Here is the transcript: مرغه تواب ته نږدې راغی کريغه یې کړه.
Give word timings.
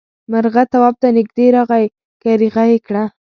مرغه 0.31 0.63
تواب 0.71 0.95
ته 1.01 1.07
نږدې 1.17 1.47
راغی 1.55 1.85
کريغه 2.21 2.63
یې 2.71 2.77
کړه. 2.87 3.03